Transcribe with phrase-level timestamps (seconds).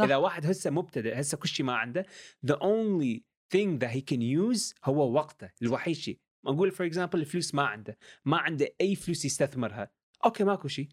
[0.00, 0.04] صح.
[0.04, 2.06] إذا واحد هسه مبتدئ هسه كل شيء ما عنده
[2.46, 3.20] the only
[3.54, 7.98] thing that he can use هو وقته الوحيد شيء نقول for example الفلوس ما عنده
[8.24, 9.90] ما عنده أي فلوس يستثمرها.
[10.24, 10.88] okay ماكو شيء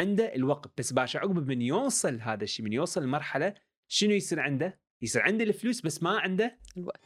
[0.00, 3.54] عنده الوقت بس باشا عقب من يوصل هذا الشيء من يوصل المرحلة
[3.88, 7.00] شنو يصير عنده؟ يصير عنده الفلوس بس ما عنده الوقت.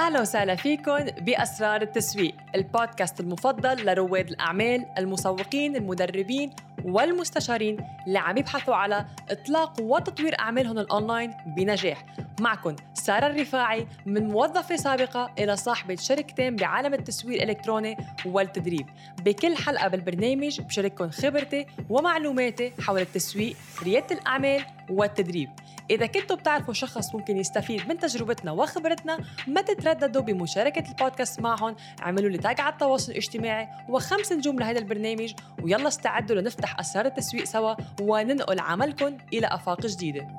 [0.00, 6.50] أهلا وسهلا فيكم بأسرار التسويق البودكاست المفضل لرواد الأعمال المسوقين المدربين
[6.84, 7.76] والمستشارين
[8.06, 12.04] اللي عم يبحثوا على إطلاق وتطوير أعمالهم الأونلاين بنجاح.
[12.40, 17.96] معكم سارة الرفاعي من موظفة سابقة إلى صاحبة شركتين بعالم التسويق الإلكتروني
[18.26, 18.86] والتدريب.
[19.24, 25.48] بكل حلقة بالبرنامج بشارككم خبرتي ومعلوماتي حول التسويق ريادة الأعمال والتدريب.
[25.90, 32.30] إذا كنتوا بتعرفوا شخص ممكن يستفيد من تجربتنا وخبرتنا ما تترددوا بمشاركة البودكاست معهم اعملوا
[32.30, 35.32] لي تاج على التواصل الاجتماعي وخمس نجوم لهذا البرنامج
[35.62, 40.36] ويلا استعدوا لنفتح أسرار التسويق سوا وننقل عملكم إلى آفاق جديدة.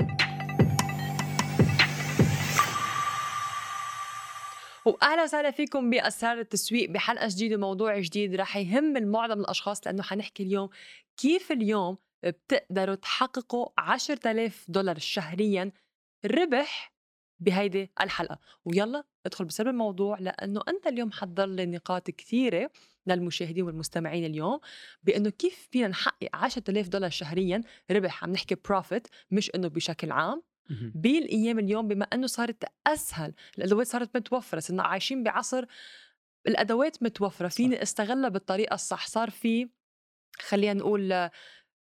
[4.85, 10.43] واهلا وسهلا فيكم بأسرار التسويق بحلقة جديدة وموضوع جديد رح يهم معظم الأشخاص لأنه حنحكي
[10.43, 10.69] اليوم
[11.17, 15.71] كيف اليوم بتقدروا تحققوا 10000 دولار شهريا
[16.25, 16.93] ربح
[17.39, 18.39] بهيدي الحلقة.
[18.65, 22.71] ويلا ادخل بصلب الموضوع لأنه أنت اليوم حضر لي نقاط كثيرة
[23.07, 24.59] للمشاهدين والمستمعين اليوم
[25.03, 27.61] بأنه كيف فينا نحقق 10000 دولار شهريا
[27.91, 28.23] ربح.
[28.23, 30.43] عم نحكي profit مش إنه بشكل عام.
[30.95, 35.65] بالأيام اليوم بما إنه صارت أسهل الأدوات صارت متوفرة صرنا عايشين بعصر
[36.47, 37.47] الأدوات متوفرة.
[37.47, 39.07] فيني استغلها بالطريقة الصح.
[39.07, 39.69] صار في
[40.39, 41.29] خلينا نقول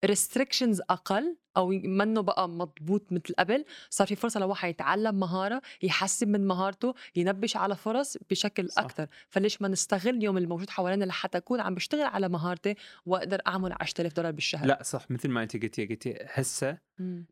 [0.04, 3.64] restrictions أقل أو منه بقى مضبوط مثل قبل.
[3.91, 8.83] صار في فرصة لواحد يتعلم مهارة يحسن من مهارته ينبش على فرص بشكل صح.
[8.83, 12.74] أكثر فليش ما نستغل اليوم الموجود حوالينا لحتى أكون عم بشتغل على مهارتي
[13.06, 15.11] وأقدر أعمل 10000 دولار بالشهر؟ لا صح.
[15.11, 16.78] مثل ما أنت قلتي قلتي هسه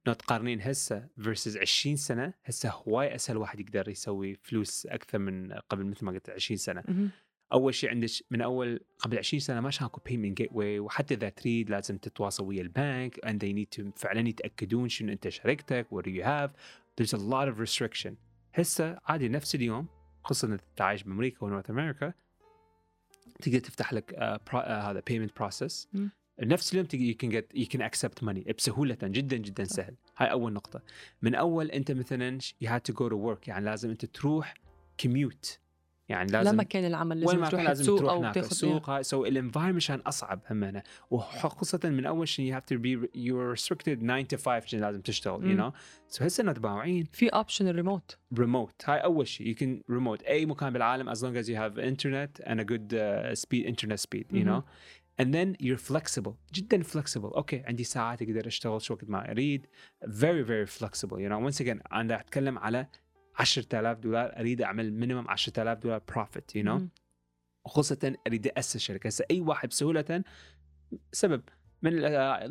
[0.06, 5.52] لو تقارنين هسه versus 20 سنة هسه هواي أسهل واحد يقدر يسوي فلوس أكثر من
[5.52, 6.84] قبل مثل ما قلت 20 سنة.
[6.88, 7.10] مم.
[7.52, 11.28] أول شيء عندك من أول قبل 20 سنة ما كان اكو payment gateway وحتى إذا
[11.28, 16.02] تريد لازم تتواصل ويا البنك and they need to فعلا يتأكدون شنو أنت شركتك what
[16.02, 16.50] do you have.
[16.96, 18.12] There's a lot of restriction.
[18.54, 19.86] هسه عادي نفس اليوم
[20.24, 22.12] خصوصا انك تعايش بأمريكا و North America
[23.42, 24.10] تقدر تفتح لك
[24.50, 25.02] pro, uh, هذا
[25.40, 25.86] process.
[25.92, 26.10] مم.
[26.40, 29.94] نفس اليوم you can get you can accept money بسهولة جدا جدا سهل.
[30.16, 30.82] هاي أول نقطة.
[31.22, 34.54] من أول أنت مثلا you had to go to work يعني لازم أنت تروح
[35.02, 35.62] commute.
[36.08, 38.90] يعني لازم لما كان العمل وين لازم ما تروح كان لازم تروح أو تاخذ السوق
[38.90, 40.82] هاي so ال environment كان أصعب همنا.
[41.10, 45.00] وخاصة من أول شيء you have to be you're restricted 9 to 5 عشان لازم
[45.00, 45.70] تشتغل you مم.
[45.70, 45.74] know.
[46.08, 50.26] so هسه متباوعين في option ال remote remote هاي أول شيء you can remote.
[50.28, 54.00] أي مكان بالعالم as long as you have internet and a good uh, speed internet
[54.00, 54.60] speed you مهم.
[54.60, 54.64] know
[55.22, 57.36] and then you're flexible جدا flexible.
[57.36, 59.66] okay عندي ساعات أقدر أشتغل شو وقت ما أريد.
[60.04, 61.50] Very very flexible you know.
[61.50, 62.86] Once again أنا أتكلم على
[63.38, 66.88] 10000 دولار أريد أعمل minimum 10000 دولار profit know مم.
[67.66, 69.06] وخاصة أريد أسس شركة.
[69.08, 70.24] هسه أي واحد بسهولة
[71.12, 71.42] سبب.
[71.82, 71.90] من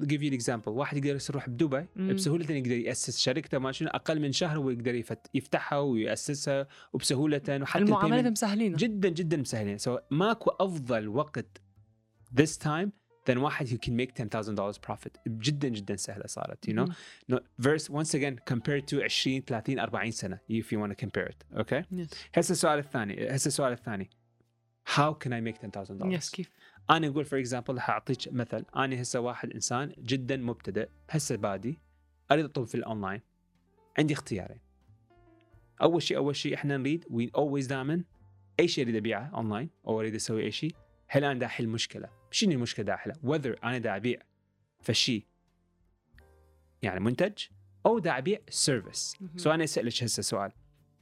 [0.07, 2.13] give you example واحد يقدر يروح بدبي مم.
[2.15, 7.41] بسهولة يقدر يأسس شركته ما شنو أقل من شهر هو يقدر يفت- يفتحها ويأسسها وبسهولة
[7.61, 8.77] وحتى المعاملات مسهلينها.
[8.77, 9.77] جدا جدا مسهلين.
[9.77, 11.61] so ماكو أفضل وقت
[12.41, 12.89] this time
[13.29, 15.17] than واحد who can make $10,000 profit?
[15.27, 16.85] جدا جدا سهلة صارت you know
[17.31, 21.29] no, verse once again compared to 20 30 40 سنة if you want to compare
[21.29, 22.07] it okay Yes.
[22.35, 24.09] هسه السؤال الثاني هسه السؤال الثاني.
[24.87, 26.49] How can I make $10,000 yes كيف؟
[26.89, 31.79] أنا أقول for example حأعطيك مثل أنا هسه واحد إنسان جدا مبتدئ هسه بادي
[32.31, 33.21] أريد أطلب في الأونلاين
[33.99, 34.59] عندي اختيارين.
[35.81, 38.03] أول شيء أول شيء إحنا نريد we always دائما
[38.59, 40.75] أي شيء أريد أبيعه أونلاين أو أريد أسوي أي شيء
[41.07, 44.19] هل أنا دا احل مشكلة؟ شنو المشكلة دا احلها whether أنا دا أبيع
[44.81, 45.27] فشي
[46.81, 47.33] يعني منتج
[47.85, 49.17] أو دا أبيع service.
[49.35, 50.51] so أنا أسألك هسه سؤال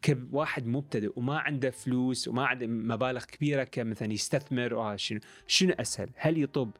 [0.06, 6.10] كواحد مبتدئ وما عنده فلوس وما عنده مبالغ كبيرة كمثلا يستثمر أو شنو شنو أسهل؟
[6.16, 6.72] هل يطب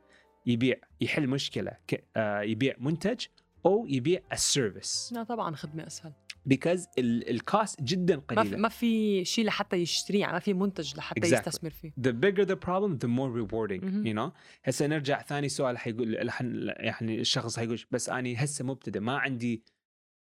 [0.46, 1.72] يبيع يحل مشكلة.
[2.16, 3.26] آه يبيع منتج
[3.66, 6.14] أو يبيع ال service لا طبعا خدمة أسهل
[6.46, 11.22] because ال cost جدا قليلة ما في شيء لحتى يشتريه يعني ما في منتج لحتى
[11.22, 11.34] Exactly.
[11.34, 14.04] يستثمر فيه the bigger the problem the more rewarding مهم.
[14.04, 19.18] you know هسه نرجع ثاني سؤال حيقول يعني الشخص حيقول بس اني هسه مبتدئ ما
[19.18, 19.64] عندي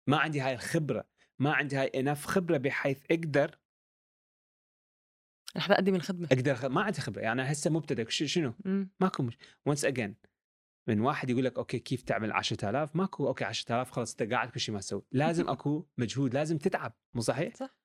[0.07, 3.59] ما عندي هاي الخبرة ما عندي هاي enough خبرة بحيث أقدر
[5.57, 6.65] لحتى اقدم الخدمة أقدر خ...
[6.65, 8.55] ما عندي خبرة يعني هسه مبتدئ شنو.
[9.01, 9.37] ماكو مش
[9.71, 10.28] once again
[10.89, 14.61] من واحد يقول لك okay كيف تعمل 10000 ماكو okay 10000 خلاص أنت قاعد كل
[14.61, 15.03] شيء ما تسوي.
[15.13, 17.77] لازم أكو مجهود لازم تتعب مو صحيح؟ صح.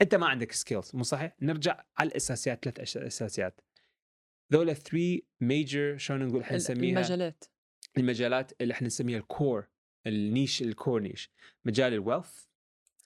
[0.00, 3.60] أنت ما عندك skills مو صحيح؟ نرجع على الأساسيات ثلاث أساسيات.
[4.52, 7.44] ذولا 3 major شلون نقول إحنا نسميها؟ المجالات.
[7.98, 9.68] المجالات اللي إحنا نسميها ال core
[10.06, 11.30] niche ال core niche
[11.64, 12.44] مجال ال wealth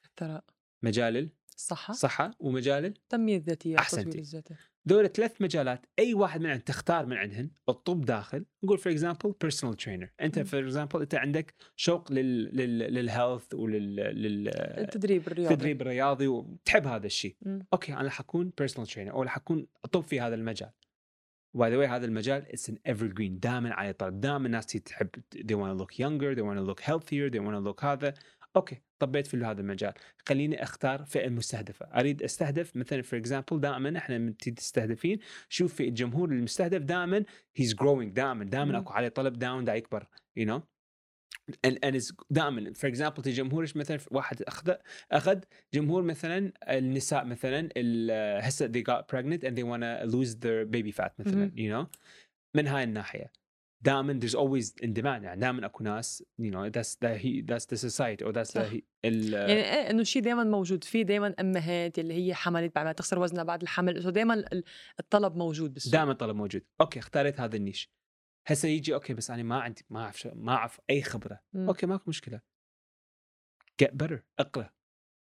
[0.04, 0.44] الثراء.
[0.82, 4.02] مجال الصحة الصحه ومجال التنمية الذاتية أحسنتي.
[4.02, 4.54] التطوير الذاتي
[4.86, 8.44] دول ثلاث مجالات أي واحد من عندهم تختار من عندهن الطب داخل.
[8.64, 10.44] نقول for example personal trainer مم.
[10.44, 15.54] for example أنت عندك شوق لل لل لل health ولل لل التدريب الرياضي.
[15.54, 17.36] التدريب الرياضي وتحب هذا الشيء.
[17.42, 17.66] مم.
[17.72, 20.70] okay أنا حكون personal trainer أو حكون أطب في هذا المجال.
[21.54, 25.78] by the هذا المجال it's an evergreen دائما على طلب دائما الناس تحب they want
[25.78, 28.14] to look younger they want to look healthier they want to look هذا.
[28.56, 29.92] okay طبيت في هذا المجال.
[30.28, 31.86] خليني أختار فئة مستهدفة.
[31.86, 35.18] أريد أستهدف مثلا for example دائما إحنا من تستهدفين
[35.48, 37.24] شوف في الجمهور المستهدف دائما
[37.56, 38.78] is growing دائما دائما.
[38.78, 40.06] أكو عليه طلب دائما دا يكبر
[40.36, 40.62] you know
[41.66, 42.72] and and it's دائما.
[42.72, 44.74] for example جمهورش مثلا واحد اخذ
[45.12, 45.40] اخذ
[45.74, 47.68] جمهور مثلا النساء مثلا
[48.40, 51.86] هسه they got pregnant and they want to lose their baby fat مثلا you know.
[52.54, 53.32] من هاي الناحية.
[53.86, 57.66] دائما there's always in demand يعني دائما أكو ناس you know that's the he that's
[57.66, 60.84] the society or that's the he, ال يعني إيه إنه شيء دائما موجود.
[60.84, 64.12] في دائما أمهات اللي هي حملت بعد ما تخسر وزنها بعد الحمل.
[64.12, 64.44] دائما
[65.00, 65.92] الطلب موجود بالسوق.
[65.92, 66.62] دائما طلب موجود.
[66.80, 67.90] okay اختاريت هذا ال niche.
[68.46, 71.40] هسه يجي okay بس أنا ما عندي ما أعرف ما أعرف أي خبرة.
[71.52, 71.68] مم.
[71.68, 72.40] okay ماكو مشكلة.
[73.82, 74.18] Get better.
[74.38, 74.70] اقرأ.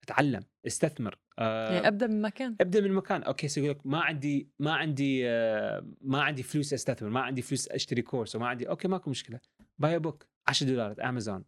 [0.05, 2.57] اتعلم استثمر آه يعني أبدأ من مكان.
[2.61, 3.23] أبدأ من مكان.
[3.23, 7.69] okay يقول لك ما عندي ما عندي آه، ما عندي فلوس أستثمر ما عندي فلوس
[7.69, 9.41] أشتري course وما عندي okay ماكو مشكلة.
[9.79, 11.45] buy book 10 دولارات امازون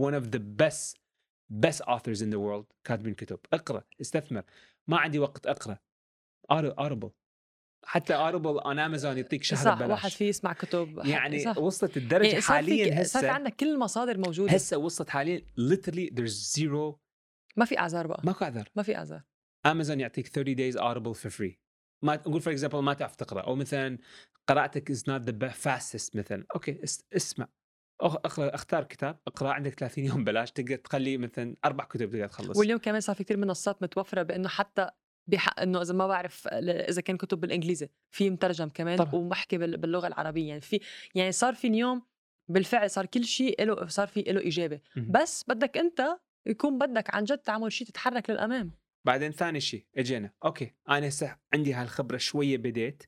[0.00, 0.96] one of the best
[1.66, 3.38] best authors in the world كاتبين كتب.
[3.52, 4.42] اقرأ استثمر.
[4.88, 5.78] ما عندي وقت اقرأ.
[6.50, 7.10] Audible
[7.84, 9.90] حتى Audible on امازون يعطيك شهر صح ببلاش.
[9.90, 11.00] واحد فيه يسمع كتب.
[11.04, 11.58] يعني صح.
[11.58, 14.52] وصلت الدرجة يعني صار حاليا في صار هسه عندك كل المصادر موجودة.
[14.52, 16.96] هسه وصلت حاليا literally there's zero
[17.56, 18.22] ما في أعذار بقى.
[18.24, 18.68] ماكو أعذار.
[18.76, 19.22] ما في أعذار.
[19.66, 21.54] امازون يعطيك 30 days audible for free.
[22.04, 23.98] ما نقول for example ما تعرف تقرأ أو مثلا
[24.48, 26.44] قراءتك is not the fastest مثلا.
[26.54, 27.48] okay اس- اسمع.
[28.02, 32.56] اقرا أختار كتاب اقرأ عندك 30 يوم بلاش تقدر تخلي مثلا أربع كتب تقدر تخلص.
[32.58, 34.90] واليوم كمان صار في كثير منصات متوفرة بإنه حتى
[35.30, 37.88] بحق إنه إذا ما بعرف إذا كان كتب بالإنجليزي.
[38.14, 39.14] في مترجم كمان طبعاً.
[39.14, 40.48] ومحكي بال- باللغة العربية.
[40.48, 40.80] يعني في
[41.14, 42.02] يعني صار في اليوم
[42.50, 44.80] بالفعل صار كل شيء له صار في له اجابه.
[44.96, 48.70] بس بدك أنت يكون بدك عن جد تعمل شيء تتحرك للأمام.
[49.06, 50.30] بعدين ثاني شيء اجينا.
[50.44, 53.02] okay أنا هسه عندي هاي الخبره شوية بديت.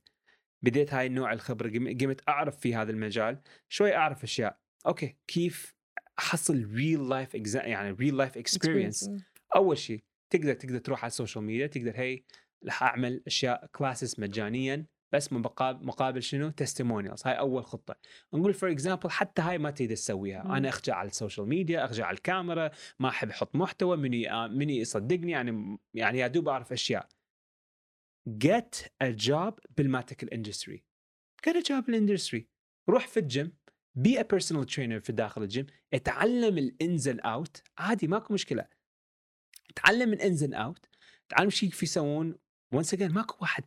[0.62, 3.40] بديت هاي النوع الخبرة قم- قمت أعرف في هذا المجال.
[3.68, 4.58] شوي أعرف أشياء.
[4.86, 5.74] okay كيف
[6.18, 9.10] أحصل real life يعني real life experience.
[9.56, 12.22] أول شيء تقدر تقدر تروح على ال social media تقدر هي
[12.66, 14.86] رح أعمل أشياء classes مجانيا.
[15.12, 17.96] بس مقابل مقابل شنو؟ testimonials هاي أول خطة.
[18.34, 20.42] نقول for example حتى هاي ما تقدر تسويها.
[20.42, 20.52] مم.
[20.52, 24.46] أنا اخجل على ال social media اخجل على الكاميرا ما أحب أحط محتوى مني آه،
[24.46, 27.08] مني يصدقني يعني يعني يا دوب أعرف أشياء.
[28.44, 30.84] Get a job بال medical industry
[31.48, 32.48] get a job بال industry
[32.88, 33.56] روح في ال gym.
[33.98, 35.66] Be a personal trainer في داخل الجيم.
[35.94, 38.68] اتعلم ال ins and out عادي ماكو مشكلة.
[39.76, 40.86] تعلم من ins and out
[41.28, 42.38] تعلم شيء كيف يسوون.
[42.72, 43.64] once اجين ماكو واحد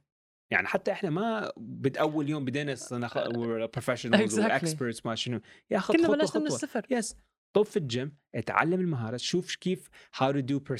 [0.51, 4.39] يعني حتى إحنا ما بد اول يوم بدينا صرنا professionals.
[4.39, 5.41] و experts ما شنو.
[5.69, 6.85] ياخذ كلنا خطوه بلشنا من الصفر.
[6.89, 7.15] yes
[7.53, 10.75] طب في الجيم اتعلم المهارات شوف كيف how to do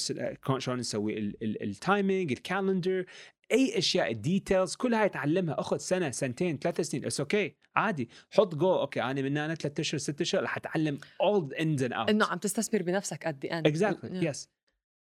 [0.58, 3.06] شلون نسوي ال timing ال calendar
[3.52, 5.60] أي أشياء ال details كلها اتعلمها.
[5.60, 7.06] أخذ سنة سنتين ثلاث سنين.
[7.06, 7.54] it's okay okay.
[7.76, 8.10] عادي.
[8.30, 11.94] حط جو okay أنا من هنا ثلاث أشهر ست أشهر رح أتعلم the ins and
[11.94, 12.10] outs.
[12.10, 14.50] إنه عم تستثمر بنفسك قد إيه exactly yes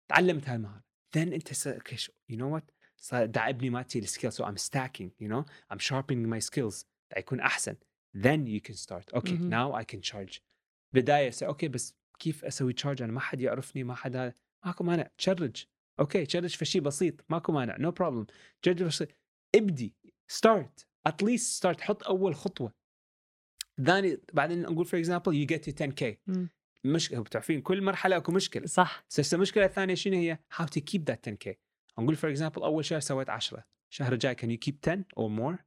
[0.09, 0.83] تعلمت هاي المهارة.
[1.17, 1.67] Then أنت.
[1.67, 5.45] okay you know what صار دا ابني multi ال skills so I'm stacking you know
[5.71, 6.85] I'm sharpening my skills
[7.17, 7.75] يكون أحسن.
[8.17, 9.13] Then you can start.
[9.15, 9.49] أوكي مهم.
[9.51, 10.39] now I can charge.
[10.93, 14.33] بداية see okay بس كيف أسوي charge أنا ما حد يعرفني ما حد
[14.65, 15.09] ماكو مانع.
[15.17, 15.65] charge.
[15.99, 18.25] okay charge في شيء بسيط ماكو مانع no problem
[18.61, 19.07] charge
[19.55, 19.95] ابدي.
[20.31, 22.73] start at least start حط أول خطوة.
[23.85, 26.49] ثاني بعدين نقول for example you get to 10 k مم.
[26.85, 28.65] مشكلة بتعرفين كل مرحلة أكو مشكلة.
[28.65, 29.03] صح.
[29.19, 31.53] بس المشكلة الثانية شنو هي؟ how to keep that 10k
[31.99, 35.57] نقول for example أول شهر سويت 10 الشهر الجاي can you keep 10 or more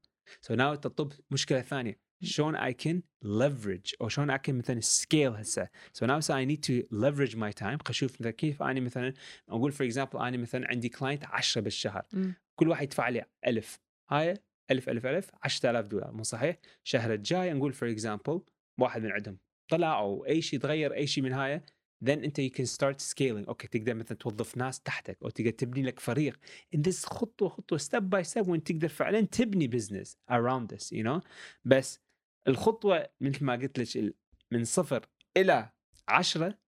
[0.46, 2.00] so now تطب مشكلة ثانية.
[2.24, 6.44] شلون I can leverage أو شلون I can مثلا scale هسه؟ So now so I
[6.44, 7.78] need to leverage my time.
[7.84, 9.14] خل أشوف مثلا كيف أنا مثلا
[9.48, 12.04] نقول for example أنا مثلا عندي client 10 بالشهر.
[12.12, 12.34] مم.
[12.58, 14.34] كل واحد يدفع لي 1000 هاي
[14.70, 16.12] 1000 1000 1000 10000 دولار.
[16.12, 18.40] مو صحيح؟ الشهر الجاي نقول for example
[18.80, 19.38] واحد من عندهم
[19.70, 21.62] طلع أو أي شيء تغير أي شيء من هاي
[22.04, 23.49] then انت you can start scaling.
[23.49, 26.38] okay تقدر مثلا توظف ناس تحتك أو تقدر تبني لك فريق.
[26.76, 31.04] In this خطوة خطوة step by step وين تقدر فعلا تبني business around this you
[31.04, 31.21] know.
[31.64, 32.00] بس
[32.49, 34.14] الخطوة مثل ما قلت لك
[34.50, 35.06] من صفر
[35.37, 35.71] إلى
[36.09, 36.59] عشرة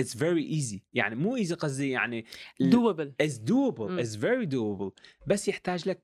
[0.00, 0.80] it's very easy.
[0.92, 2.24] يعني مو easy قصدي يعني
[2.60, 4.02] doable it's doable مم.
[4.02, 5.02] it's very doable.
[5.26, 6.02] بس يحتاج لك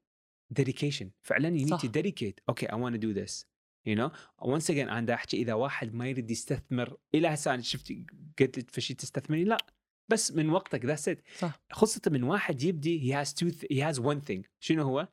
[0.61, 1.07] dedication.
[1.23, 1.81] فعلا you need صح.
[1.83, 2.53] to dedicate.
[2.53, 3.45] okay I want to do this.
[3.87, 7.93] you know once again أنا أحكي إذا واحد ما يريد يستثمر إلى هسه أنا شفت
[8.39, 9.57] قلت لك فشي تستثمري لا.
[10.11, 11.61] بس من وقتك that's it صح.
[11.73, 14.43] خاصة من واحد يبدي has two th- he has one thing.
[14.61, 15.09] شنو هو؟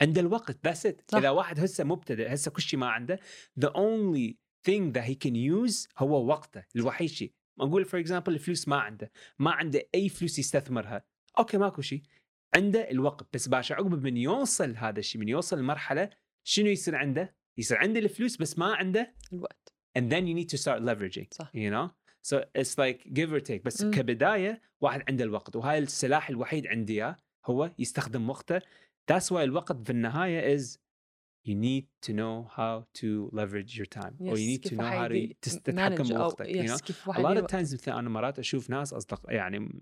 [0.00, 1.14] عنده الوقت that's it.
[1.14, 3.20] إذا واحد هسه مبتدئ هسه كل شيء ما عنده
[3.60, 4.34] the only
[4.68, 7.32] thing that he can use هو وقته الوحيد شيء.
[7.60, 9.12] أقول for example الفلوس ما عنده.
[9.38, 11.04] ما عنده أي فلوس يستثمرها.
[11.38, 12.02] okay ماكو شيء.
[12.56, 13.34] عنده الوقت.
[13.34, 16.10] بس but شعقب من يوصل هذا الشيء من يوصل المرحله
[16.48, 20.62] شنو يصير عنده؟ يصير عنده الفلوس بس ما عنده الوقت and then you need to
[20.62, 21.50] start leveraging صح.
[21.54, 21.90] you know
[22.22, 23.90] so it's like give or take بس مم.
[23.90, 28.60] كبداية واحد عنده الوقت وهاي السلاح الوحيد عندي إياه هو يستخدم وقته
[29.12, 30.78] that's why الوقت في النهاية is
[31.48, 34.90] you need to know how to leverage your time or you Yes، need to know
[34.98, 38.38] how to تتحكم بوقتك you yes، know كيف a lot of times مثل أنا مرات
[38.38, 39.80] أشوف ناس اصدقاء يعني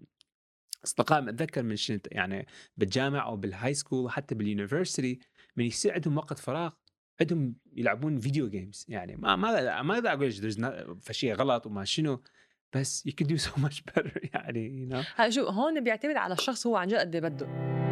[0.85, 5.19] أصدقاء اتذكر من شنو يعني بالجامعة أو بال high school وحتى بال university
[5.57, 6.73] من يصير عندهم وقت فراغ
[7.21, 11.85] عندهم يلعبون video games يعني ما ما ما أقدر أقول there's not- فشي غلط وما
[11.85, 12.23] شنو
[12.75, 15.39] بس you can do so much better يعني you know.
[15.39, 17.84] هون بيعتمد على الشخص هو عن جد قد إيه بده.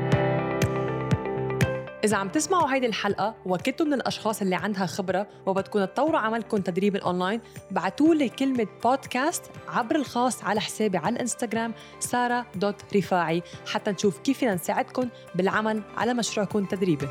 [2.05, 6.97] إذا عم تسمعوا هيدي الحلقة وكنتوا من الأشخاص اللي عندها خبرة وبدكم تطوروا عملكم تدريب
[6.97, 7.41] الأونلاين
[7.71, 14.19] بعتوا لي كلمة بودكاست عبر الخاص على حسابي على الانستغرام سارة dot رفاعي حتى نشوف
[14.19, 17.09] كيف فينا نساعدكم بالعمل على مشروعكم التدريبي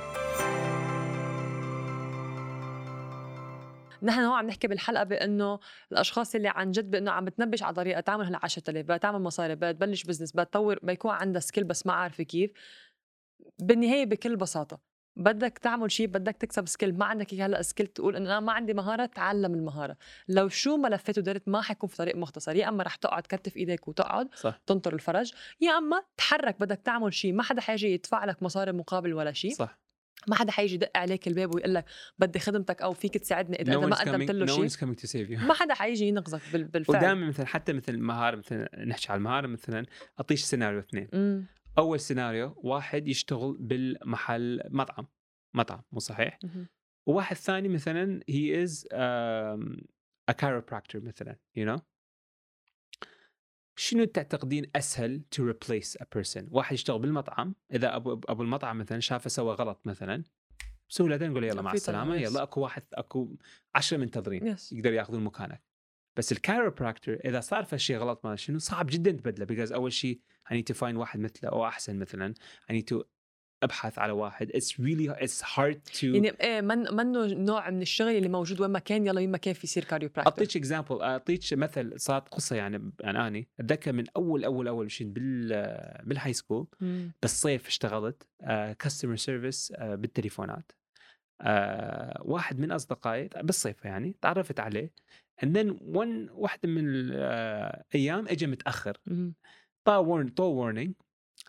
[4.03, 5.59] نحن هون عم نحكي بالحلقة بأنه
[5.91, 9.55] الأشخاص اللي عن جد بأنه عم بتنبش على طريقة تعمل هلا 10000 بدها تعمل مصاري
[9.55, 12.51] بدها تبلش business بدها تطور بيكون عندها skill بس ما عارفة كيف.
[13.61, 14.79] بالنهاية بكل بساطة
[15.15, 18.73] بدك تعمل شيء بدك تكسب skill ما عندك هلأ skill تقول انه أنا ما عندي
[18.73, 19.97] مهارة تعلم المهارة.
[20.27, 23.57] لو شو ما لفيت ودرت ما حيكون في طريق مختصر يا إما رح تقعد كتف
[23.57, 24.61] إيديك وتقعد صح.
[24.65, 29.13] تنطر الفرج يا إما تحرك بدك تعمل شيء ما حدا حيجي يدفع لك مصاري مقابل
[29.13, 29.79] ولا شيء صح.
[30.27, 31.85] ما حدا حيجي يدق عليك الباب ويقول لك
[32.19, 34.63] بدي خدمتك أو فيك تساعدني إذا no ما قدمت له no شيء
[35.37, 39.47] ما حدا حيجي ينقذك بال- بالفعل ودائما مثلا حتى مثل مهارة مثلا نحكي على المهارة
[39.47, 39.85] مثلا
[40.19, 41.07] أعطيك سيناريو اثنين.
[41.13, 41.45] مم.
[41.77, 45.07] أول سيناريو واحد يشتغل بالمحل مطعم
[45.53, 46.39] مطعم مو صحيح.
[47.05, 49.83] وواحد ثاني مثلا is um,
[50.31, 51.81] a chiropractor مثلا you know
[53.75, 58.99] شنو تعتقدين أسهل to replace a person واحد يشتغل بالمطعم إذا أبو أبو المطعم مثلا
[58.99, 60.23] شافه سوى غلط مثلا
[60.89, 62.15] بسهوله نقول يلا مع السلامة.
[62.15, 63.35] يلا أكو واحد أكو
[63.75, 64.73] عشرة منتظرين yes.
[64.73, 65.63] يقدر يأخذون مكانك.
[66.17, 69.93] بس ال chiropractor إذا صار في شيء غلط ما شنو صعب جدا تبدله because أول
[69.93, 70.19] شيء
[70.51, 72.33] I need to find واحد مثله أو أحسن مثلا.
[72.71, 73.03] I need to
[73.63, 74.51] أبحث على واحد.
[74.51, 78.71] It's really it's hard to يعني إيه من منه نوع من الشغل اللي موجود وين
[78.71, 82.55] ما كان يلا وين ما كان في يصير chiropractor أعطيك example أعطيك مثل صارت قصة
[82.55, 85.49] يعني يعني أني أتذكر من أول أول أول شيء بال
[86.03, 86.67] بال high school
[87.21, 88.27] بالصيف اشتغلت
[88.79, 90.71] customer service بالتليفونات.
[91.41, 94.91] آه، واحد من أصدقائي بالصيف يعني تعرفت عليه.
[95.43, 98.97] And then one واحدة من الأيام اجى متأخر.
[99.87, 100.93] طا warn طو warning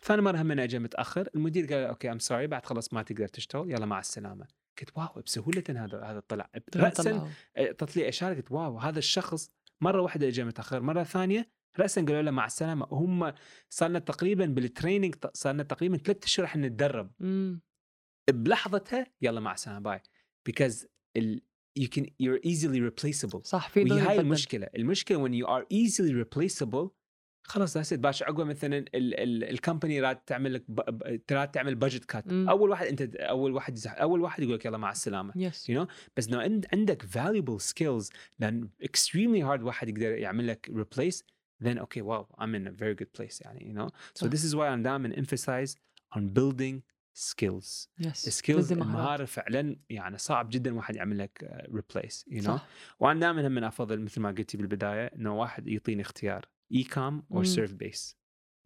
[0.02, 1.28] ثاني مرة هم اجى متأخر.
[1.34, 4.46] المدير قال okay I'm sorry بعد خلص ما تقدر تشتغل يلا مع السلامة.
[4.78, 7.30] قلت wow بسهولة هذا هذا طلع راسا
[7.78, 10.80] طلعت لي إشارة قلت wow هذا الشخص مرة واحدة اجى متأخر.
[10.80, 12.86] مرة ثانية راسا قالوا له مع السلامة.
[12.90, 13.32] هم
[13.70, 17.10] صار لنا تقريبا بال training صار لنا تقريبا ثلاث أشهر إحنا نتدرب.
[18.30, 20.02] بلحظتها يلا مع السلامة bye
[20.50, 21.42] because ال
[21.80, 23.40] you can you're easily replaceable.
[23.44, 24.20] صح في وهي ضل هاي يتبدل.
[24.20, 24.68] المشكلة.
[24.76, 26.88] المشكلة when you are easily replaceable
[27.44, 32.04] خلاص that's but شعقب مثلا ال company راد تعمل لك ب- ب- راد تعمل budget
[32.04, 32.48] cut مم.
[32.48, 35.74] أول واحد أنت أول واحد يزح- أول واحد يقول لك يلا مع السلامة yes you
[35.74, 35.86] know
[36.16, 38.06] بس لو عند عندك valuable skills
[38.44, 41.16] then extremely hard واحد يقدر يعمل لك replace
[41.64, 44.30] then okay wow I'm in a very good place يعني you know so صح.
[44.30, 45.70] this is why I'm دائما emphasize
[46.16, 46.80] on building
[47.18, 47.88] skills.
[47.98, 52.58] yes ال skills المهاره فعلا يعني صعب جدا واحد يعمل لك replace you know
[53.00, 57.44] وأنا دائما هم أفضل مثل ما قلتي بالبداية إنه واحد يعطيني اختيار e-com أو مم.
[57.44, 58.16] service based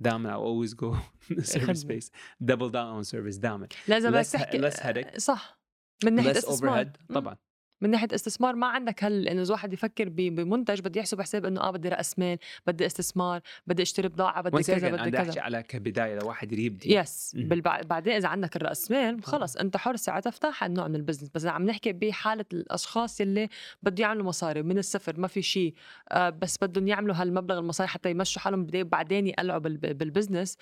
[0.00, 0.94] دائما I always go
[1.54, 2.00] service خدمة.
[2.00, 2.10] based
[2.44, 3.68] double down on service دائما.
[3.88, 5.18] لازم less, تحكي less headache.
[5.18, 5.60] صح.
[6.04, 7.14] من ناحية less استثمار overhead.
[7.14, 7.36] طبعا.
[7.80, 11.60] من ناحية استثمار ما عندك هل إنه إذا واحد يفكر بمنتج بده يحسب حساب إنه
[11.60, 15.42] آه بدي رأس مال بدي استثمار بدي أشتري بضاعة بدي كذا بدي أنا أحكي كذا
[15.42, 17.32] على كبداية لو واحد يريد يس.
[17.34, 17.80] بالبع...
[17.80, 21.46] بعدين إذا عندك الرأس مال خلص أنت حر ساعتها افتح النوع من ال business بس
[21.46, 23.48] عم نحكي بحالة الأشخاص يلي
[23.82, 25.74] بده يعملوا مصاري من الصفر ما في شيء
[26.10, 29.76] آه بس بدهم يعملوا هالمبلغ المصاري حتى يمشوا حالهم بعدين يقلعوا بال...
[29.76, 30.56] بال business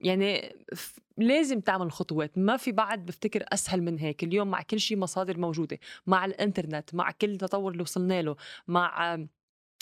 [0.00, 0.56] يعني
[1.16, 2.38] لازم تعمل خطوات.
[2.38, 4.24] ما في بعد بفتكر أسهل من هيك.
[4.24, 8.36] اليوم مع كل شيء مصادر موجودة مع الإنترنت مع كل التطور اللي وصلنا له
[8.68, 9.14] مع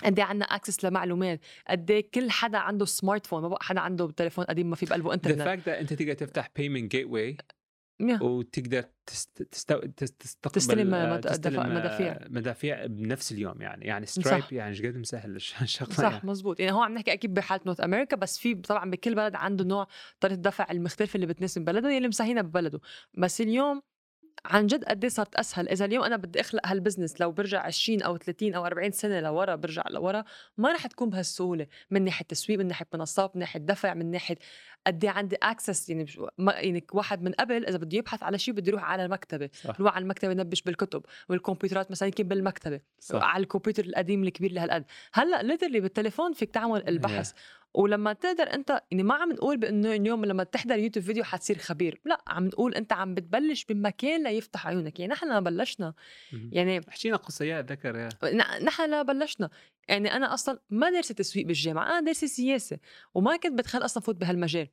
[0.05, 1.41] قد إيه عندنا access لمعلومات.
[1.69, 5.15] قد إيه كل حدا عنده smartphone ما بقى حدا عنده تليفون قديم ما في بقلبه
[5.15, 5.41] إنترنت.
[5.43, 7.56] fact that أنت تقدر تفتح payment gateway
[8.03, 8.23] Yeah.
[8.23, 9.43] وتقدر تست...
[9.43, 9.79] تستو...
[9.81, 10.21] تست...
[10.23, 12.19] تستقبل تستلم مد- تستلم دفع- آه، مدافيع.
[12.31, 14.53] مدافيع بنفس اليوم يعني يعني Stripe صح.
[14.53, 16.21] يعني إيش قد مسهل الش- الشغله صح يعني.
[16.25, 19.65] مزبوط يعني هو عم نحكي أكيد بحالة نورث أمريكا بس في طبعا بكل بلد عنده
[19.65, 19.87] نوع
[20.21, 22.81] طريقة دفع المختلفة اللي بتناسب بلده يلي مسهينها ببلده
[23.15, 23.83] بس اليوم
[24.51, 27.63] عن جد قد إيه صارت أسهل؟ إذا اليوم أنا بدي أخلق هال business لو برجع
[27.63, 30.25] 20 أو 30 أو 40 سنة لورا برجع لورا
[30.57, 34.37] ما رح تكون بهالسهولة من ناحية تسويق من ناحية منصات من ناحية دفع من ناحية
[34.87, 36.07] قد إيه عندي access يعني
[36.39, 39.81] ما يعني واحد من قبل إذا بده يبحث على شيء بده يروح على المكتبة صح.
[39.81, 43.23] يروح على المكتبة ينبش بالكتب والكمبيوترات مثلا يمكن بالمكتبة صح.
[43.23, 44.85] على الكمبيوتر القديم الكبير لهالقد.
[45.13, 47.33] هلأ literally بالتليفون فيك تعمل البحث.
[47.77, 52.01] ولما تقدر انت يعني ما عم نقول بإنه اليوم لما تحضر يوتيوب فيديو حتصير خبير
[52.05, 55.95] لا عم نقول انت عم بتبلش بمكان ليفتح عيونك يعني نحن بلشنا.
[56.53, 58.09] يعني احكينا قصة زكريا.
[58.63, 59.51] نحن بلشنا.
[59.89, 62.79] يعني أنا أصلا ما دارسة تسويق بالجامعة أنا دارسة سياسة
[63.15, 64.69] وما كنت بتخيل أصلا فوت بهالمجال.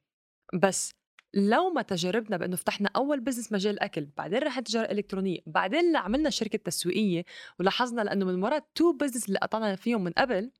[0.54, 0.94] بس
[1.34, 6.30] لو ما تجربنا بإنه فتحنا أول business مجال الاكل بعدين رحت تجاره إلكترونية بعدين عملنا
[6.30, 7.26] شركة تسويقية
[7.60, 10.52] ولاحظنا لأنه من وراء two business اللي قطعنا فيهم من قبل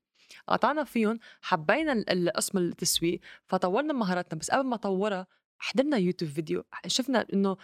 [0.48, 4.38] قطعنا فيهم حبينا ال- القسم التسويق فطورنا مهاراتنا.
[4.38, 5.26] بس قبل ما طورها
[5.58, 7.56] حضرنا يوتيوب فيديو شفنا إنه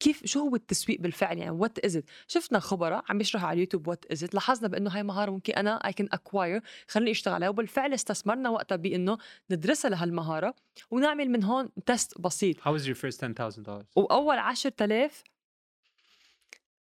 [0.00, 4.04] كيف شو هو التسويق بالفعل يعني what is شفنا خبراء عم بيشرحوا على اليوتيوب what
[4.12, 7.48] is لاحظنا بأنه هاي مهارة ممكن أنا I can acquire خليني أشتغل عليها.
[7.48, 9.18] وبالفعل استثمرنا وقتها بإنه
[9.50, 10.54] ندرسها لهالمهارة
[10.90, 12.56] ونعمل من هون test بسيط.
[12.60, 15.24] How was your first $10,000 وأول 10000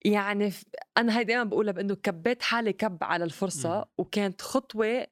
[0.04, 0.52] يعني
[0.98, 3.84] أنا هي دائما بقولها بإنه كبيت حالي كب على الفرصة مم.
[3.98, 5.06] وكانت خطوة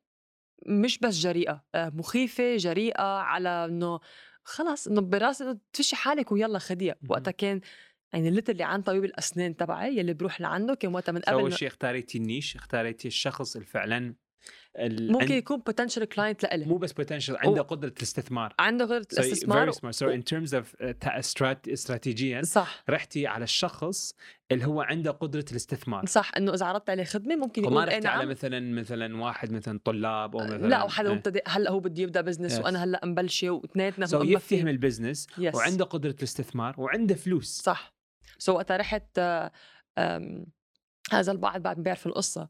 [0.66, 4.00] مش بس جريئة آه، مخيفة جريئة على إنه
[4.44, 6.96] خلص إنه براسي إنه تفشي حالك ويلا خديها.
[7.08, 7.60] وقتها كان
[8.12, 11.68] يعني اللي عن طبيب الأسنان تبعي يلي بروح لعنده كان وقتها من قبل اول شيء
[11.68, 14.14] اختاريتي ال niche اختاريتي الشخص اللي فعلا
[14.76, 19.72] ال- ممكن يكون potential client لإلي مو بس potential عنده قدرة الاستثمار عنده So الاستثمار
[19.72, 19.94] very smart.
[19.94, 24.14] So in terms of uh, ta- strat- استراتيجيا صح رحتي على الشخص
[24.52, 27.96] اللي هو عنده قدرة الاستثمار صح إنه إذا عرضت عليه خدمة ممكن وما يقول إيه
[27.96, 31.14] رحتي على نعم مثلا مثلا واحد مثلا طلاب أو مثلا لا وحدا إيه.
[31.14, 32.64] مبتدئ هلأ هو بده يبدأ business Yes.
[32.64, 34.58] وأنا هلأ مبلشة واثنيناتنا so مؤمفين.
[34.58, 35.54] يفهم ال business Yes.
[35.54, 37.94] وعنده قدرة الاستثمار وعنده فلوس صح
[38.38, 39.50] so وقتها رحت آه،
[41.12, 42.48] هذا البعض بعد ما بيعرف القصة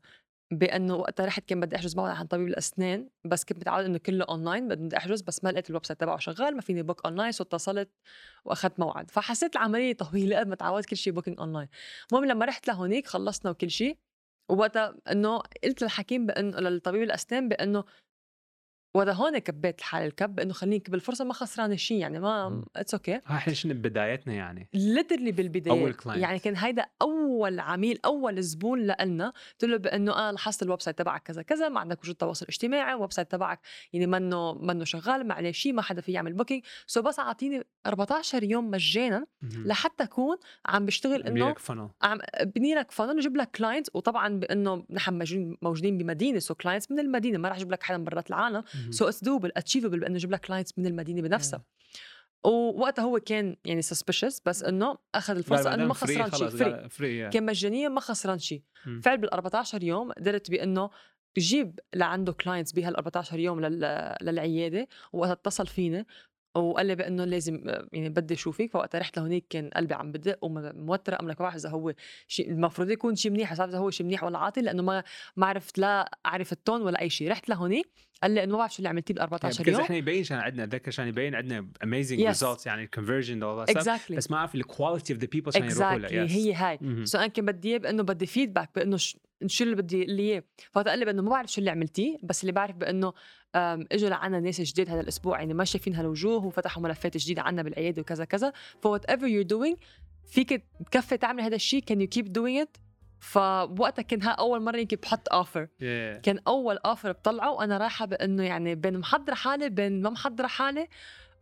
[0.53, 4.25] بأنه وقتها رحت كان بدي أحجز موعد عند طبيب الأسنان بس كنت متعود إنه كله
[4.29, 7.45] اونلاين بدي أحجز بس ما لقيت ال website تبعه شغال ما فيني book online so
[7.45, 7.91] أتصلت
[8.45, 9.11] وأخذت موعد.
[9.11, 11.69] فحسيت العملية طويلة قد ما تعودت كل شيء booking online
[12.13, 13.99] المهم لما رحت لهونيك خلصنا وكل شيء
[14.51, 17.85] ووقتها إنه قلت للحكيم بانه للطبيب الأسنان بأنه
[18.95, 22.65] وقتها هون كبيت الحال الكب إنه خليني كب الفرصة ما خسرانة شيء يعني ما.
[22.77, 26.17] it's okay ها إحنا شنو بدايتنا يعني literally بالبداية أول client.
[26.17, 30.99] يعني كان هيدا أول عميل أول زبون لنا قلت له بإنه أنا لاحظت ال website
[30.99, 33.61] تبعك كذا كذا ما عندك وجود تواصل اجتماعي ال website تبعك
[33.93, 37.65] يعني منه منه شغال ما عليه شيء ما حدا في يعمل booking so بس أعطيني
[37.87, 39.27] 14 يوم مجانا.
[39.43, 41.47] لحتى أكون عم بشتغل إنه.
[42.03, 46.99] عم بني لك funnel وجيب لك clients وطبعا بإنه نحن موجودين بمدينة so clients من
[46.99, 48.65] المدينة ما راح أجيب لك حدا من برات العالم.
[48.91, 51.65] so it's doable achievable بانه أجيب لك clients من المدينة بنفسها.
[52.45, 57.31] ووقتها هو كان يعني suspicious بس إنه أخذ الفرصة إنه ما خسران شيء free free
[57.31, 58.63] كان مجانيا ما خسران شيء.
[59.03, 60.91] فعل بال 14 يوم قدرت بإنه
[61.39, 64.15] جيب لعنده clients بهال 14 يوم لل...
[64.23, 66.07] للعيادة وقتها اتصل فيني
[66.55, 68.71] وقال لي بانه لازم يعني بدي أشوفك.
[68.73, 71.95] فوقتها رحت لهونيك كان قلبي عم بدق وموترة I'm like ما بعرف إذا هو
[72.29, 75.05] شيء المفروض يكون شيء منيح بس إذا هو شيء منيح ولا عاطل لأنه ما
[75.37, 77.89] ما عرفت لا اعرف ال tone ولا أي شيء رحت لهونيك
[78.23, 80.37] قال لي إنه ما بعرف شو اللي عملتيه بال 14 بس يوم إحنا يبين عشان
[80.39, 81.69] عندنا اتذكر عشان يبين عندنا
[82.33, 82.37] Yes.
[82.37, 82.87] results يعني
[83.67, 83.71] stuff.
[83.71, 86.11] exactly بس ما أعرف ال quality of the people عشان يروحوا لها.
[86.31, 86.79] هي هاي.
[87.05, 88.99] so أنا كان بدي إياه بإنه بدي feedback بإنه
[89.47, 90.43] شو اللي بدي اللي إياه.
[90.73, 93.13] فوقت قال لي بانه ما بعرف شو اللي عملتيه بس اللي بعرف بإنه
[93.55, 98.03] إجوا لعنا ناس جديد هذا الأسبوع يعني ما شايفين هالوجوه وفتحوا ملفات جديدة عنا بالعيادة
[98.03, 98.53] وكذا كذا.
[98.83, 99.77] ف whatever you doing
[100.27, 102.77] فيك تكفي تعمل هذا الشيء كان you keep doing it
[103.21, 106.21] فوقتها كان ها أول مرة يمكن بحط offer Yeah.
[106.23, 110.89] كان أول offer بطلعه وأنا رايحة بإنه يعني بين محضرة حالي بين ما محضرة حالي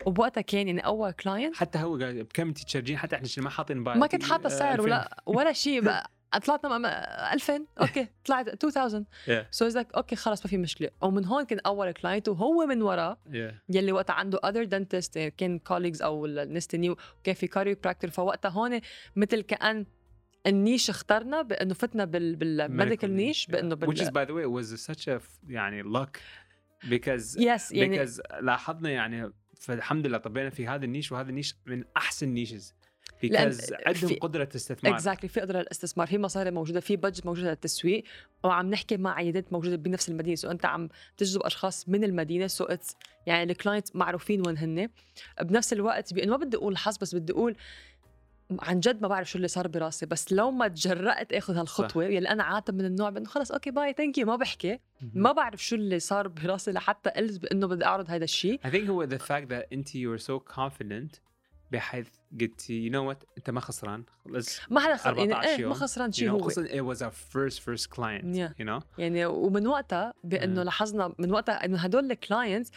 [0.06, 4.06] وبوقتها كان يعني أول كلاينت حتى هو بكم انت charging؟ حتى إحنا ما حاطين ما
[4.06, 4.82] كنت حاطة آه، سعر 2000.
[4.84, 9.32] ولا ولا شيء بقى طلعت م- م- 2000 okay طلعت 2000 Yeah.
[9.50, 13.18] so so okay خلص ما في مشكلة ومن هون كان أول client وهو من وراه
[13.26, 13.54] Yeah.
[13.68, 18.80] يلي وقتها عنده other dentist كان colleagues أو الناس التانيين وكان في chiropractor فوقتها هون
[19.16, 19.86] مثل كأن
[20.46, 23.46] ال niche اخترنا بأنه فتنا بال بال medical niche.
[23.46, 26.18] بأنه which is بال by the way was such a يعني luck
[26.84, 31.34] because yes يعني because لاحظنا يعني فالحمد لله طبينا في هذا ال niche وهذا ال
[31.34, 32.74] niche من أحسن niches
[33.26, 38.04] because عندهم قدرة استثمار exactly في قدرة للاستثمار في مصاري موجودة في budget موجودة للتسويق
[38.44, 40.36] وعم نحكي مع عيادات موجودة بنفس المدينة.
[40.36, 42.46] so أنت عم تجذب أشخاص من المدينة.
[42.46, 44.88] so it's يعني ال client معروفين وين هن
[45.42, 47.56] بنفس الوقت بانه ما بدي أقول حظ بس بدي أقول
[48.60, 50.06] عن جد ما بعرف شو اللي صار براسي.
[50.06, 53.92] بس لو ما تجرأت آخذ هالخطوة يلي أنا عاده من النوع بأنه خلص okay bye
[53.92, 54.78] thank you ما بحكي.
[55.14, 58.60] ما بعرف شو اللي صار براسي لحتى قلت بأنه بدي أعرض هذا الشيء.
[58.64, 61.20] I think هو the fact that أنت you were so confident
[61.70, 62.08] بحيث
[62.40, 64.04] قلتي you know what أنت ما خسران
[64.70, 65.74] ما حدا خسر يعني 14 إيه ما.
[65.74, 68.62] خسران you شيء know هو خصوصا it was our first first client Yeah.
[68.62, 70.62] you know يعني ومن وقتها بأنه.
[70.62, 72.70] لاحظنا من وقتها إنه هدول ال clients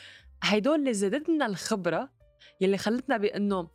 [0.44, 2.10] هدول اللي زادتنا الخبرة
[2.62, 3.68] يلي خلتنا بأنه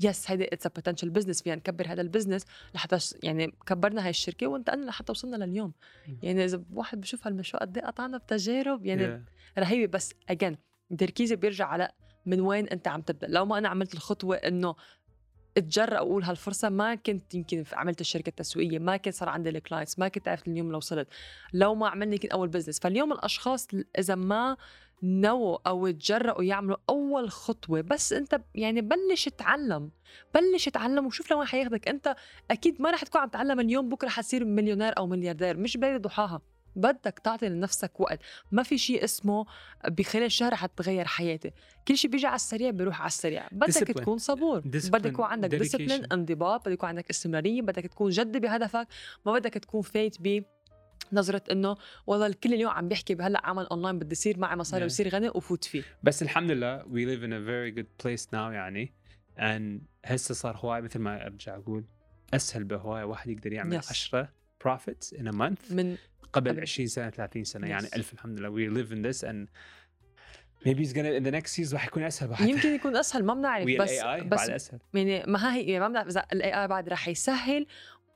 [0.00, 2.44] yes هيدي it's potential business فينا نكبر هذا ال business
[2.74, 5.72] لحتى يعني كبرنا هاي الشركة وانتقلنا لحتى وصلنا لليوم.
[6.22, 9.58] يعني إذا واحد بشوف هالمشروع قد إيه قطعنا بتجارب يعني Yeah.
[9.58, 10.56] رهيبة بس again
[10.98, 11.90] تركيزي بيرجع على
[12.26, 14.74] من وين أنت عم تبدأ؟ لو ما أنا عملت الخطوة إنه
[15.56, 19.98] اتجرأ أقول هالفرصة ما كنت يمكن عملت الشركة التسويقية ما كنت صار عندي ال clients
[19.98, 21.08] ما كنت عرفت اليوم لو وصلت.
[21.52, 24.56] لو ما عملني يمكن أول business فاليوم الأشخاص إذا ما
[25.02, 29.90] نووا أو تجرأوا يعملوا أول خطوة بس أنت يعني بلش اتعلم.
[30.34, 31.88] بلش اتعلم وشوف لوين حياخدك.
[31.88, 32.16] أنت
[32.50, 35.56] أكيد ما رح تكون عم تتعلم اليوم بكرة حتصير مليونير أو ملياردير.
[35.56, 36.40] مش بليله ضحاها
[36.76, 38.18] بدك تعطي لنفسك وقت.
[38.52, 39.46] ما في شيء اسمه
[39.88, 41.52] بخلال شهر حتغير حياتي.
[41.88, 43.48] كل شيء بيجي على السريع بيروح على السريع.
[43.52, 44.00] بدك Discipline.
[44.02, 44.60] تكون صبور.
[44.62, 45.48] Discipline, بدك يكون عندك.
[45.54, 48.86] discipline انضباط بدك يكون عندك استمرارية بدك تكون جد بهدفك.
[49.26, 50.44] ما بدك تكون فايت ب
[51.12, 54.84] نظرة إنه والله الكل اليوم عم بيحكي بهلا عمل اونلاين بدي يصير معي مصاري Yeah.
[54.84, 55.82] ويصير غني وفوت فيه.
[56.02, 58.92] بس الحمد لله we live in a very good place now يعني.
[59.38, 61.84] And هسه صار هواي مثل ما أرجع أقول
[62.34, 63.86] أسهل بهواي واحد يقدر يعمل Yes.
[64.64, 65.96] 10 profits in a month من
[66.32, 66.60] قبل قبل.
[66.60, 67.66] 20 سنة 30 سنة.
[67.66, 67.70] Yes.
[67.70, 68.50] يعني ألف الحمد لله.
[68.50, 69.48] We live in this and
[70.66, 72.40] maybe it's gonna in the next season راح يكون أسهل بعد.
[72.40, 73.66] يمكن يكون أسهل ما بنعرف.
[73.80, 74.78] بس اي بس بعد أسهل.
[74.94, 77.66] يعني ما هي يعني ما بنعرف إذا ال AI بعد رح يسهل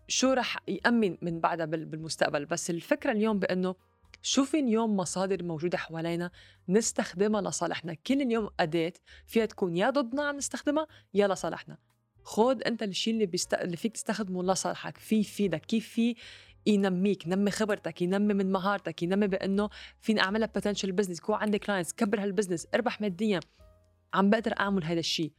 [0.08, 2.44] شو رح يأمن من بعدها بال- بالمستقبل.
[2.46, 3.74] بس الفكرة اليوم بأنه
[4.22, 6.30] شو في اليوم مصادر موجودة حوالينا
[6.68, 7.94] نستخدمها لصالحنا.
[7.94, 8.92] كل اليوم اداه
[9.26, 11.78] فيها تكون يا ضدنا عم نستخدمها يا لصالحنا.
[12.28, 13.54] خود انت الشيء اللي, best...
[13.54, 15.60] اللي فيك تستخدمه لصالحك في يفيدك.
[15.60, 16.14] كيف في؟
[16.66, 17.26] ينميك.
[17.26, 18.02] ينمي خبرتك.
[18.02, 19.02] ينمي من مهارتك.
[19.02, 19.68] ينمي بأنه
[20.00, 23.40] فيني أعملها potential business يكون عندي clients كبر هال business اربح ماديا.
[24.14, 25.32] عم بقدر أعمل هذا الشيء.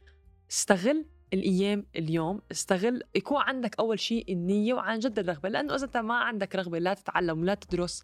[0.50, 2.40] استغل الأيام اليوم.
[2.52, 5.48] استغل يكون عندك أول شيء النية وعن جد الرغبة.
[5.48, 8.02] لأنه إذا أنت ما عندك رغبة لا تتعلم ولا تدرس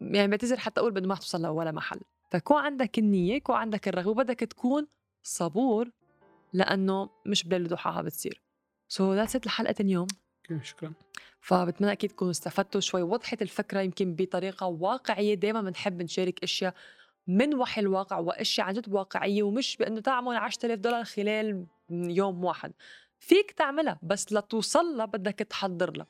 [0.00, 2.00] يعني بعتذر حتى أقول بدنا ما توصل لولا محل.
[2.30, 4.86] فكون عندك النية يكون عندك الرغبة وبدك تكون
[5.22, 5.90] صبور
[6.54, 8.42] لأنه مش بليل ضحاها بتصير.
[8.88, 10.06] so that's it لحلقة اليوم
[10.62, 10.92] شكرا.
[11.40, 13.02] فبتمنى أكيد تكونوا استفدتوا شوي.
[13.02, 15.34] وضحت الفكرة يمكن بطريقة واقعية.
[15.34, 16.74] دائما بنحب نشارك أشياء
[17.26, 22.72] من وحي الواقع وأشياء عن جد واقعية ومش بأنه تعمل 10000 دولار خلال يوم واحد.
[23.18, 26.06] فيك تعملها بس لتوصل لها بدك تحضر لها.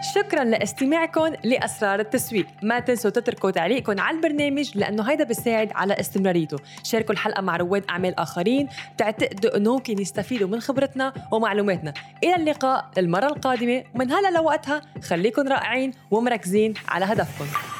[0.00, 2.46] شكرا لاستماعكم لأسرار التسويق.
[2.62, 6.56] ما تنسوا تتركوا تعليقكم على البرنامج لأنه هيدا بيساعد على استمراريته.
[6.84, 11.94] شاركوا الحلقة مع رواد أعمال آخرين تعتقدوا إنه ممكن يستفيدوا من خبرتنا ومعلوماتنا.
[12.24, 13.84] إلى اللقاء المرة القادمة.
[13.94, 17.77] ومن هلا لوقتها خليكن رائعين ومركزين على هدفكم.